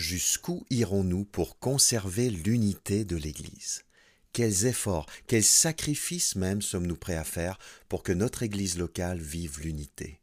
[0.00, 3.84] Jusqu'où irons-nous pour conserver l'unité de l'Église?
[4.32, 7.58] Quels efforts, quels sacrifices même sommes-nous prêts à faire
[7.90, 10.18] pour que notre Église locale vive l'unité?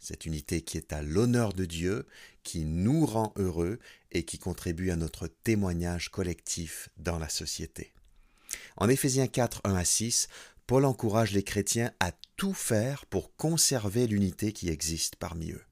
[0.00, 2.04] Cette unité qui est à l'honneur de Dieu,
[2.42, 3.78] qui nous rend heureux
[4.10, 7.92] et qui contribue à notre témoignage collectif dans la société.
[8.76, 10.26] En Éphésiens 4, 1 à 6,
[10.66, 15.62] Paul encourage les chrétiens à tout faire pour conserver l'unité qui existe parmi eux.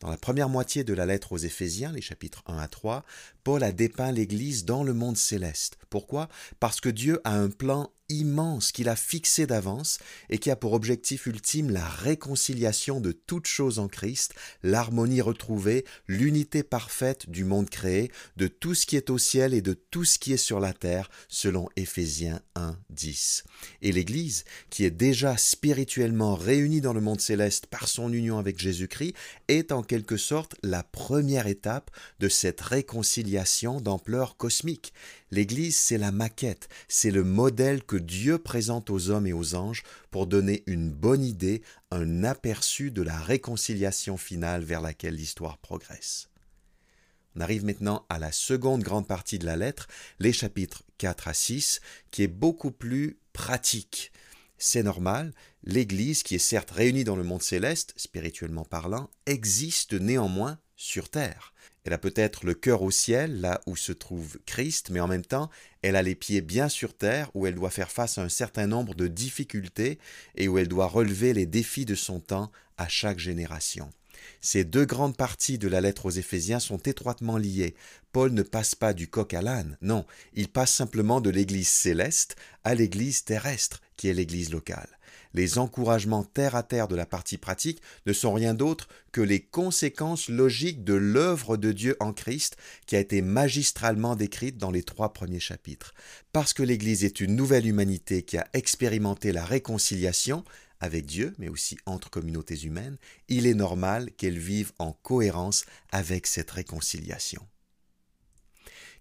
[0.00, 3.04] Dans la première moitié de la lettre aux Éphésiens, les chapitres 1 à 3,
[3.44, 5.78] Paul a dépeint l'Église dans le monde céleste.
[5.88, 6.28] Pourquoi?
[6.60, 9.98] Parce que Dieu a un plan immense qu'il a fixé d'avance
[10.30, 15.84] et qui a pour objectif ultime la réconciliation de toutes choses en Christ, l'harmonie retrouvée,
[16.08, 20.04] l'unité parfaite du monde créé, de tout ce qui est au ciel et de tout
[20.04, 23.44] ce qui est sur la terre, selon Éphésiens 1, 10.
[23.82, 28.58] Et l'Église, qui est déjà spirituellement réunie dans le monde céleste par son union avec
[28.58, 29.14] Jésus-Christ,
[29.48, 31.90] est en quelque sorte la première étape
[32.20, 34.92] de cette réconciliation d'ampleur cosmique.
[35.32, 39.82] L'Église, c'est la maquette, c'est le modèle que Dieu présente aux hommes et aux anges
[40.10, 46.28] pour donner une bonne idée, un aperçu de la réconciliation finale vers laquelle l'histoire progresse.
[47.36, 51.34] On arrive maintenant à la seconde grande partie de la lettre, les chapitres 4 à
[51.34, 51.80] 6,
[52.10, 54.10] qui est beaucoup plus pratique.
[54.56, 60.58] C'est normal, l'Église, qui est certes réunie dans le monde céleste, spirituellement parlant, existe néanmoins
[60.76, 61.52] sur terre.
[61.86, 65.24] Elle a peut-être le cœur au ciel, là où se trouve Christ, mais en même
[65.24, 65.50] temps,
[65.82, 68.66] elle a les pieds bien sur terre, où elle doit faire face à un certain
[68.66, 70.00] nombre de difficultés
[70.34, 73.88] et où elle doit relever les défis de son temps à chaque génération.
[74.40, 77.74] Ces deux grandes parties de la lettre aux Éphésiens sont étroitement liées.
[78.12, 82.36] Paul ne passe pas du coq à l'âne, non, il passe simplement de l'Église céleste
[82.64, 84.96] à l'Église terrestre, qui est l'Église locale
[85.36, 89.40] les encouragements terre à terre de la partie pratique ne sont rien d'autre que les
[89.40, 92.56] conséquences logiques de l'œuvre de Dieu en Christ
[92.86, 95.94] qui a été magistralement décrite dans les trois premiers chapitres.
[96.32, 100.42] Parce que l'Église est une nouvelle humanité qui a expérimenté la réconciliation,
[100.80, 102.98] avec Dieu, mais aussi entre communautés humaines,
[103.28, 107.46] il est normal qu'elle vive en cohérence avec cette réconciliation.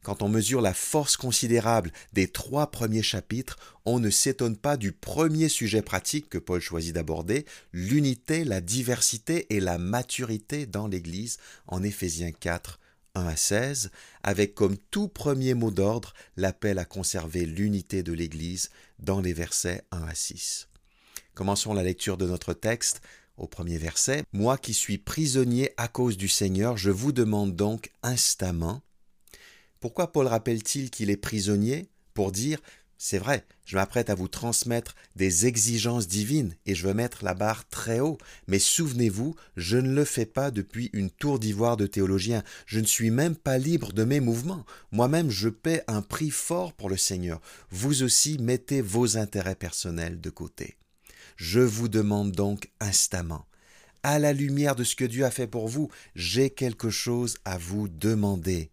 [0.06, 4.92] Quand on mesure la force considérable des trois premiers chapitres, on ne s'étonne pas du
[4.92, 11.40] premier sujet pratique que Paul choisit d'aborder, l'unité, la diversité et la maturité dans l'Église
[11.66, 12.80] en Éphésiens 4,
[13.16, 13.90] 1 à 16,
[14.22, 18.70] avec comme tout premier mot d'ordre l'appel à conserver l'unité de l'Église
[19.00, 20.68] dans les versets 1 à 6.
[21.36, 23.02] Commençons la lecture de notre texte
[23.38, 24.24] au premier verset.
[24.32, 28.82] Moi qui suis prisonnier à cause du Seigneur, je vous demande donc instamment,
[29.82, 32.60] pourquoi Paul rappelle-t-il qu'il est prisonnier Pour dire
[32.98, 37.34] c'est vrai, je m'apprête à vous transmettre des exigences divines et je veux mettre la
[37.34, 38.18] barre très haut.
[38.48, 42.42] Mais souvenez-vous, je ne le fais pas depuis une tour d'ivoire de théologien.
[42.66, 44.66] Je ne suis même pas libre de mes mouvements.
[44.92, 47.42] Moi-même, je paie un prix fort pour le Seigneur.
[47.70, 50.78] Vous aussi, mettez vos intérêts personnels de côté.
[51.36, 53.46] Je vous demande donc instamment,
[54.04, 57.58] à la lumière de ce que Dieu a fait pour vous, j'ai quelque chose à
[57.58, 58.70] vous demander.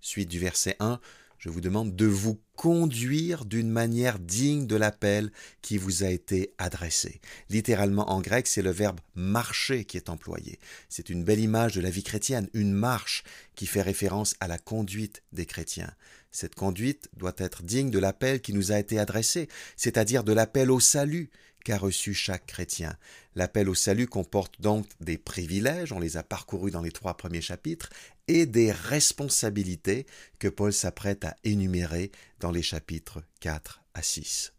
[0.00, 1.00] Suite du verset 1,
[1.38, 5.30] je vous demande de vous conduire d'une manière digne de l'appel
[5.60, 7.20] qui vous a été adressé.
[7.50, 10.58] Littéralement en grec, c'est le verbe marcher qui est employé.
[10.88, 13.24] C'est une belle image de la vie chrétienne, une marche
[13.54, 15.92] qui fait référence à la conduite des chrétiens.
[16.30, 20.70] Cette conduite doit être digne de l'appel qui nous a été adressé, c'est-à-dire de l'appel
[20.70, 21.30] au salut
[21.68, 22.96] qu'a reçu chaque chrétien.
[23.34, 27.42] L'appel au salut comporte donc des privilèges, on les a parcourus dans les trois premiers
[27.42, 27.90] chapitres,
[28.26, 30.06] et des responsabilités
[30.38, 34.54] que Paul s'apprête à énumérer dans les chapitres 4 à 6.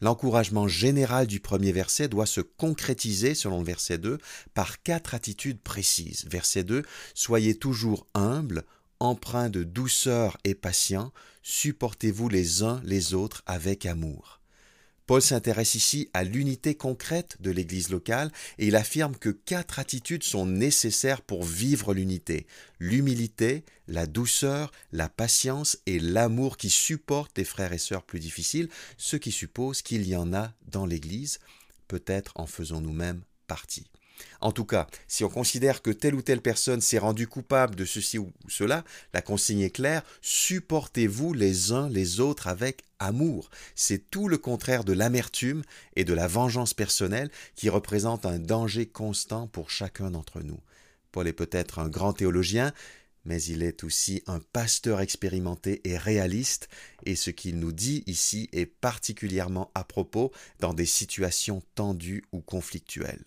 [0.00, 4.18] L'encouragement général du premier verset doit se concrétiser, selon le verset 2,
[4.52, 6.24] par quatre attitudes précises.
[6.28, 6.82] Verset 2,
[7.14, 8.64] Soyez toujours humbles,
[8.98, 11.12] empreints de douceur et patients,
[11.44, 14.41] supportez-vous les uns les autres avec amour.
[15.06, 20.22] Paul s'intéresse ici à l'unité concrète de l'Église locale et il affirme que quatre attitudes
[20.22, 22.46] sont nécessaires pour vivre l'unité.
[22.78, 28.68] L'humilité, la douceur, la patience et l'amour qui supportent les frères et sœurs plus difficiles,
[28.96, 31.40] ce qui suppose qu'il y en a dans l'Église,
[31.88, 33.86] peut-être en faisant nous-mêmes partie.
[34.40, 37.84] En tout cas, si on considère que telle ou telle personne s'est rendue coupable de
[37.84, 38.84] ceci ou cela,
[39.14, 43.50] la consigne est claire, supportez-vous les uns les autres avec amour.
[43.74, 45.62] C'est tout le contraire de l'amertume
[45.96, 50.60] et de la vengeance personnelle qui représente un danger constant pour chacun d'entre nous.
[51.10, 52.72] Paul est peut-être un grand théologien,
[53.24, 56.68] mais il est aussi un pasteur expérimenté et réaliste,
[57.04, 62.40] et ce qu'il nous dit ici est particulièrement à propos dans des situations tendues ou
[62.40, 63.24] conflictuelles.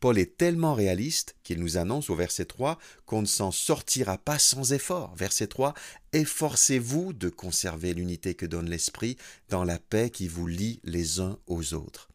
[0.00, 4.38] Paul est tellement réaliste qu'il nous annonce au verset 3 qu'on ne s'en sortira pas
[4.38, 5.14] sans effort.
[5.14, 5.74] Verset 3,
[6.14, 9.18] Efforcez-vous de conserver l'unité que donne l'Esprit
[9.50, 12.08] dans la paix qui vous lie les uns aux autres.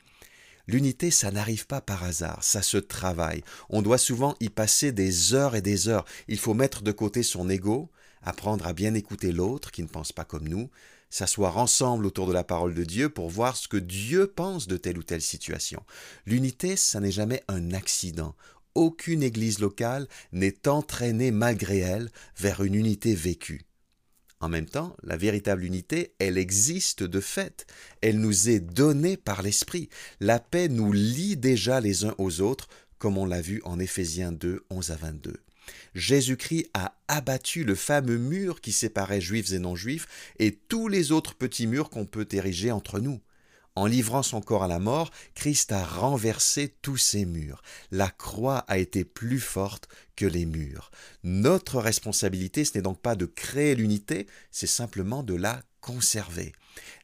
[0.67, 3.43] L'unité, ça n'arrive pas par hasard, ça se travaille.
[3.69, 6.05] On doit souvent y passer des heures et des heures.
[6.27, 7.91] Il faut mettre de côté son ego,
[8.25, 10.69] apprendre à bien écouter l'autre qui ne pense pas comme nous,
[11.09, 14.77] s'asseoir ensemble autour de la parole de Dieu pour voir ce que Dieu pense de
[14.77, 15.83] telle ou telle situation.
[16.25, 18.35] L'unité, ça n'est jamais un accident.
[18.73, 23.61] Aucune église locale n'est entraînée malgré elle vers une unité vécue.
[24.41, 27.65] En même temps, la véritable unité, elle existe de fait.
[28.01, 29.89] Elle nous est donnée par l'Esprit.
[30.19, 32.67] La paix nous lie déjà les uns aux autres,
[32.97, 35.37] comme on l'a vu en Éphésiens 2, 11 à 22.
[35.93, 40.07] Jésus-Christ a abattu le fameux mur qui séparait juifs et non-juifs
[40.39, 43.21] et tous les autres petits murs qu'on peut ériger entre nous.
[43.77, 47.61] En livrant son corps à la mort, Christ a renversé tous ces murs.
[47.91, 50.91] La croix a été plus forte que les murs.
[51.23, 56.53] Notre responsabilité, ce n'est donc pas de créer l'unité, c'est simplement de la conserver.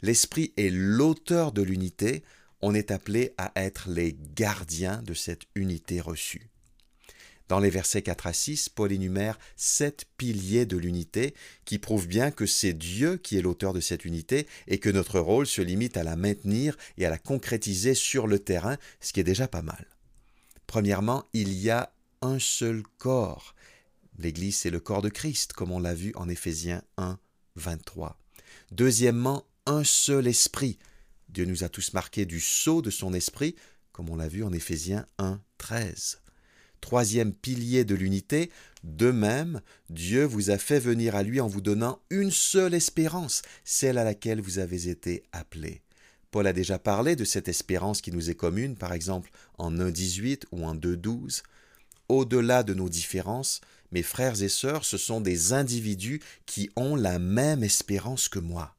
[0.02, 2.24] L'Esprit est l'auteur de l'unité,
[2.62, 6.52] on est appelé à être les gardiens de cette unité reçue.
[7.52, 12.32] Dans les versets 4 à 6, Paul énumère sept piliers de l'unité qui prouvent bien
[12.32, 15.98] que c'est Dieu qui est l'auteur de cette unité et que notre rôle se limite
[15.98, 19.64] à la maintenir et à la concrétiser sur le terrain, ce qui est déjà pas
[19.64, 19.86] mal.
[20.66, 23.54] Premièrement, il y a un seul corps.
[24.18, 27.20] L'Église, c'est le corps de Christ, comme on l'a vu en Éphésiens 1,
[27.58, 28.18] 23.
[28.72, 30.80] Deuxièmement, un seul esprit.
[31.28, 33.58] Dieu nous a tous marqués du sceau de son esprit,
[33.92, 36.22] comme on l'a vu en Éphésiens 1, 13
[36.82, 38.52] troisième pilier de l'unité,
[38.84, 43.44] de même, Dieu vous a fait venir à lui en vous donnant une seule espérance,
[43.64, 45.82] celle à laquelle vous avez été appelés.
[46.32, 50.44] Paul a déjà parlé de cette espérance qui nous est commune, par exemple en 1.18
[50.52, 51.44] ou en 2.12.
[52.10, 53.62] Au-delà de nos différences,
[53.92, 58.76] mes frères et sœurs, ce sont des individus qui ont la même espérance que moi.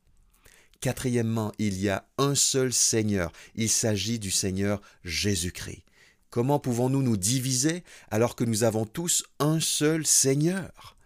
[0.80, 5.84] Quatrièmement, il y a un seul Seigneur, il s'agit du Seigneur Jésus-Christ.
[6.32, 10.96] Comment pouvons-nous nous diviser alors que nous avons tous un seul Seigneur?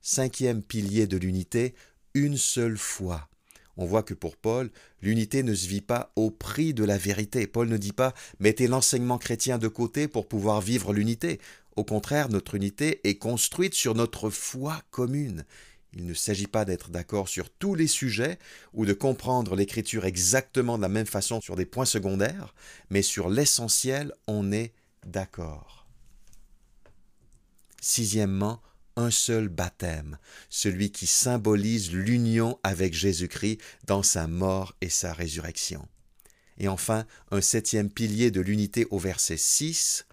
[0.00, 1.76] Cinquième pilier de l'unité,
[2.14, 3.28] une seule foi.
[3.76, 7.46] On voit que pour Paul, l'unité ne se vit pas au prix de la vérité.
[7.46, 11.40] Paul ne dit pas mettez l'enseignement chrétien de côté pour pouvoir vivre l'unité.
[11.76, 15.44] Au contraire, notre unité est construite sur notre foi commune.
[15.94, 18.38] Il ne s'agit pas d'être d'accord sur tous les sujets
[18.72, 22.54] ou de comprendre l'écriture exactement de la même façon sur des points secondaires,
[22.90, 24.72] mais sur l'essentiel, on est
[25.04, 25.86] d'accord.
[27.80, 28.62] Sixièmement,
[28.96, 30.18] un seul baptême,
[30.48, 35.86] celui qui symbolise l'union avec Jésus-Christ dans sa mort et sa résurrection.
[36.58, 40.06] Et enfin, un septième pilier de l'unité au verset 6,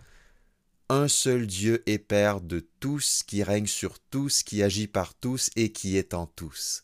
[0.89, 5.51] un seul Dieu est Père de tous, qui règne sur tous, qui agit par tous
[5.55, 6.81] et qui est en tous.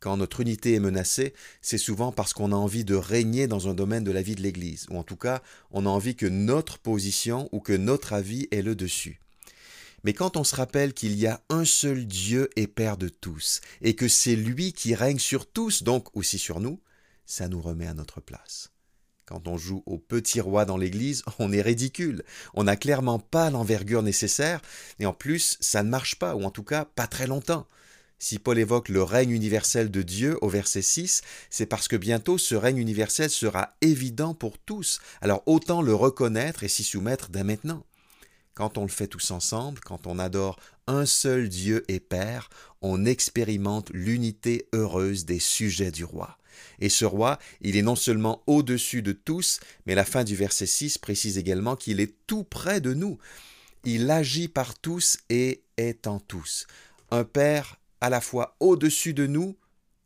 [0.00, 1.32] Quand notre unité est menacée,
[1.62, 4.42] c'est souvent parce qu'on a envie de régner dans un domaine de la vie de
[4.42, 8.48] l'Église, ou en tout cas, on a envie que notre position ou que notre avis
[8.50, 9.20] est le dessus.
[10.02, 13.60] Mais quand on se rappelle qu'il y a un seul Dieu et Père de tous,
[13.80, 16.80] et que c'est lui qui règne sur tous, donc aussi sur nous,
[17.26, 18.70] ça nous remet à notre place.
[19.26, 22.22] Quand on joue au petit roi dans l'église, on est ridicule.
[22.54, 24.62] On n'a clairement pas l'envergure nécessaire,
[25.00, 27.66] et en plus, ça ne marche pas, ou en tout cas pas très longtemps.
[28.18, 32.38] Si Paul évoque le règne universel de Dieu au verset 6, c'est parce que bientôt
[32.38, 37.44] ce règne universel sera évident pour tous, alors autant le reconnaître et s'y soumettre dès
[37.44, 37.84] maintenant.
[38.56, 42.48] Quand on le fait tous ensemble, quand on adore un seul Dieu et Père,
[42.80, 46.38] on expérimente l'unité heureuse des sujets du roi.
[46.78, 50.64] Et ce roi, il est non seulement au-dessus de tous, mais la fin du verset
[50.64, 53.18] 6 précise également qu'il est tout près de nous.
[53.84, 56.66] Il agit par tous et est en tous.
[57.10, 59.54] Un Père à la fois au-dessus de nous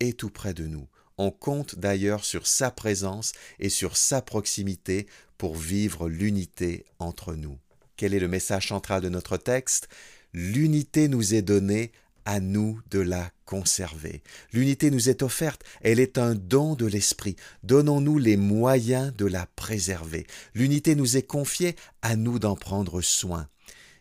[0.00, 0.88] et tout près de nous.
[1.18, 5.06] On compte d'ailleurs sur sa présence et sur sa proximité
[5.38, 7.56] pour vivre l'unité entre nous.
[8.00, 9.90] Quel est le message central de notre texte
[10.32, 11.92] L'unité nous est donnée
[12.24, 14.22] à nous de la conserver.
[14.54, 17.36] L'unité nous est offerte, elle est un don de l'Esprit.
[17.62, 20.26] Donnons-nous les moyens de la préserver.
[20.54, 23.48] L'unité nous est confiée, à nous d'en prendre soin.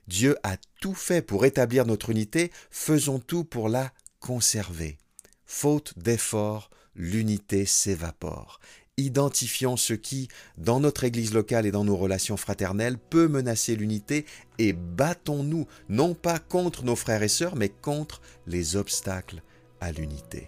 [0.07, 3.91] Dieu a tout fait pour établir notre unité, faisons tout pour la
[4.21, 4.97] conserver.
[5.45, 8.61] Faute d'effort, l'unité s'évapore
[8.99, 10.27] identifions ce qui,
[10.57, 14.25] dans notre Église locale et dans nos relations fraternelles, peut menacer l'unité
[14.57, 19.41] et battons-nous, non pas contre nos frères et sœurs, mais contre les obstacles
[19.81, 20.47] à l'unité.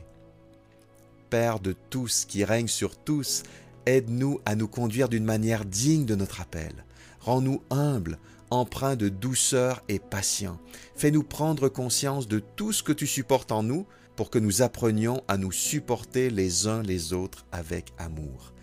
[1.29, 3.43] Père de tous qui règne sur tous,
[3.85, 6.85] aide-nous à nous conduire d'une manière digne de notre appel.
[7.21, 8.17] Rends-nous humbles
[8.51, 10.59] empreint de douceur et patient.
[10.95, 15.23] Fais-nous prendre conscience de tout ce que tu supportes en nous pour que nous apprenions
[15.27, 18.53] à nous supporter les uns les autres avec amour.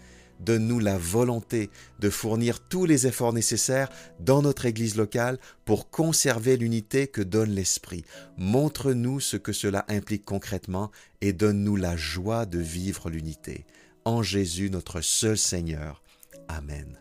[0.40, 1.68] Donne-nous la volonté
[1.98, 3.88] de fournir tous les efforts nécessaires
[4.20, 8.04] dans notre Église locale pour conserver l'unité que donne l'Esprit.
[8.36, 13.66] Montre-nous ce que cela implique concrètement et donne-nous la joie de vivre l'unité.
[14.04, 16.02] En Jésus notre seul Seigneur.
[16.46, 16.98] Amen.